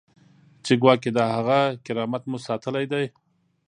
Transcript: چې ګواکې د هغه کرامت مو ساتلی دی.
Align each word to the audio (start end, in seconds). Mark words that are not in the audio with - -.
چې 0.65 0.73
ګواکې 0.81 1.09
د 1.13 1.19
هغه 1.35 1.59
کرامت 1.85 2.23
مو 2.29 2.37
ساتلی 2.47 2.85
دی. 2.91 3.05